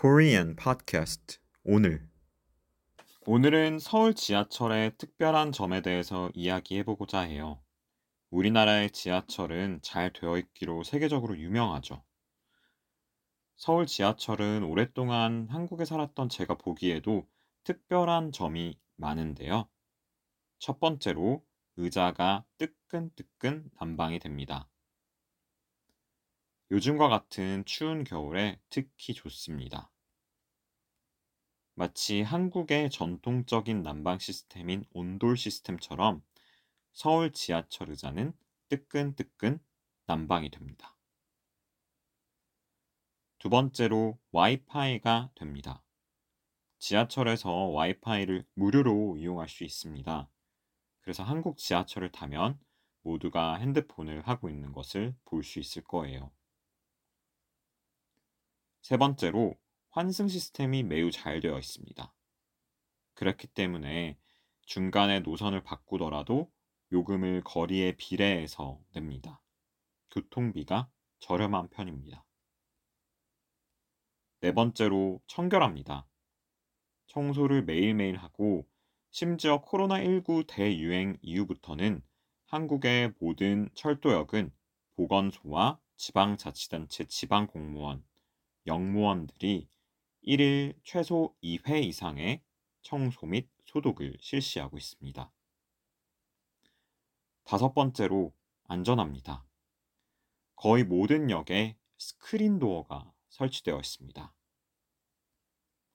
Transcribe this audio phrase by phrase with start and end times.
[0.00, 2.08] Korean podcast 오늘
[3.26, 7.60] 오늘은 서울 지하철의 특별한 점에 대해서 이야기해 보고자 해요.
[8.30, 12.04] 우리나라의 지하철은 잘 되어 있기로 세계적으로 유명하죠.
[13.56, 17.26] 서울 지하철은 오랫동안 한국에 살았던 제가 보기에도
[17.64, 19.68] 특별한 점이 많은데요.
[20.60, 21.44] 첫 번째로
[21.76, 24.68] 의자가 뜨끈뜨끈 난방이 됩니다.
[26.70, 29.90] 요즘과 같은 추운 겨울에 특히 좋습니다.
[31.74, 36.22] 마치 한국의 전통적인 난방 시스템인 온돌 시스템처럼
[36.92, 38.34] 서울 지하철 의자는
[38.68, 39.60] 뜨끈뜨끈
[40.06, 40.94] 난방이 됩니다.
[43.38, 45.82] 두 번째로 와이파이가 됩니다.
[46.80, 50.28] 지하철에서 와이파이를 무료로 이용할 수 있습니다.
[51.00, 52.60] 그래서 한국 지하철을 타면
[53.02, 56.30] 모두가 핸드폰을 하고 있는 것을 볼 수 있을 거예요.
[58.88, 59.54] 세 번째로
[59.90, 62.14] 환승 시스템이 매우 잘 되어 있습니다.
[63.12, 64.16] 그렇기 때문에
[64.62, 66.50] 중간에 노선을 바꾸더라도
[66.92, 69.42] 요금을 거리에 비례해서 냅니다.
[70.10, 72.24] 교통비가 저렴한 편입니다.
[74.40, 76.08] 네 번째로 청결합니다.
[77.08, 78.66] 청소를 매일매일 하고
[79.10, 82.00] 심지어 코로나19 대유행 이후부터는
[82.46, 84.50] 한국의 모든 철도역은
[84.96, 88.07] 보건소와 지방자치단체 지방공무원,
[88.68, 89.68] 영무원들이
[90.26, 92.42] 1일 최소 2회 이상의
[92.82, 95.32] 청소 및 소독을 실시하고 있습니다.
[97.44, 99.46] 다섯 번째로 안전합니다.
[100.54, 104.34] 거의 모든 역에 스크린 도어가 설치되어 있습니다.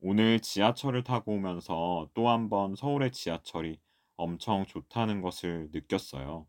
[0.00, 3.80] 오늘 지하철을 타고 오면서 또 한 번 서울의 지하철이
[4.16, 6.46] 엄청 좋다는 것을 느꼈어요.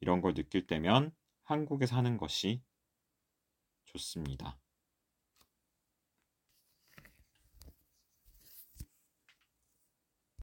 [0.00, 1.12] 이런 걸 느낄 때면
[1.44, 2.62] 한국에 사는 것이
[3.86, 4.58] 좋습니다.